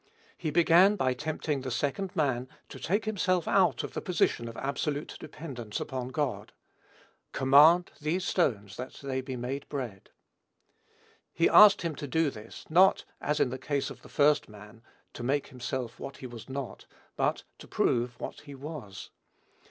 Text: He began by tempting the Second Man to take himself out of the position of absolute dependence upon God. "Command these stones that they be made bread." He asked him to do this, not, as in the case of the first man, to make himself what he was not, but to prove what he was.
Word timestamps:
He 0.35 0.49
began 0.49 0.95
by 0.95 1.13
tempting 1.13 1.61
the 1.61 1.69
Second 1.69 2.15
Man 2.15 2.47
to 2.69 2.79
take 2.79 3.05
himself 3.05 3.47
out 3.47 3.83
of 3.83 3.93
the 3.93 4.01
position 4.01 4.47
of 4.47 4.57
absolute 4.57 5.15
dependence 5.19 5.79
upon 5.79 6.07
God. 6.07 6.53
"Command 7.33 7.91
these 8.01 8.25
stones 8.25 8.77
that 8.77 8.93
they 9.03 9.21
be 9.21 9.35
made 9.35 9.69
bread." 9.69 10.09
He 11.31 11.47
asked 11.47 11.83
him 11.83 11.93
to 11.97 12.07
do 12.07 12.31
this, 12.31 12.65
not, 12.67 13.05
as 13.21 13.39
in 13.39 13.49
the 13.51 13.59
case 13.59 13.91
of 13.91 14.01
the 14.01 14.09
first 14.09 14.49
man, 14.49 14.81
to 15.13 15.21
make 15.21 15.49
himself 15.49 15.99
what 15.99 16.17
he 16.17 16.25
was 16.25 16.49
not, 16.49 16.87
but 17.15 17.43
to 17.59 17.67
prove 17.67 18.19
what 18.19 18.41
he 18.41 18.55
was. 18.55 19.11